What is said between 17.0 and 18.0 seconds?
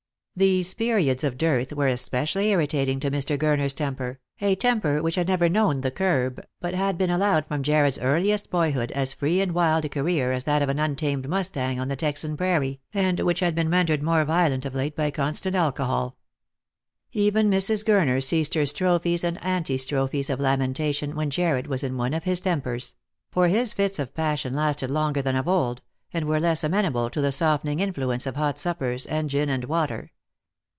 Even Mrs.